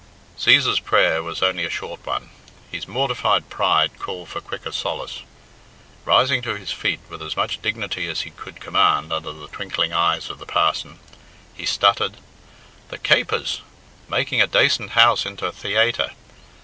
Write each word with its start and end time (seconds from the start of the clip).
Cæsar's 0.35 0.79
prayer 0.79 1.21
was 1.21 1.43
only 1.43 1.63
a 1.63 1.69
short 1.69 2.03
one. 2.07 2.31
His 2.71 2.87
mortified 2.87 3.51
pride 3.51 3.99
called 3.99 4.29
for 4.29 4.41
quicker 4.41 4.71
solace. 4.71 5.21
Rising 6.05 6.41
to 6.41 6.55
his 6.57 6.71
feet 6.71 6.99
with 7.07 7.21
as 7.21 7.37
much 7.37 7.61
dignity 7.61 8.07
as 8.07 8.21
he 8.21 8.31
could 8.31 8.59
command 8.59 9.13
under 9.13 9.31
the 9.31 9.45
twinkling 9.47 9.93
eyes 9.93 10.31
of 10.31 10.39
the 10.39 10.47
parson, 10.47 10.97
he 11.53 11.67
stuttered, 11.67 12.17
"The 12.89 12.97
capers! 12.97 13.61
Making 14.09 14.41
a 14.41 14.47
dacent 14.47 14.93
house 14.93 15.23
into 15.23 15.45
a 15.45 15.51
theaytre! 15.51 16.09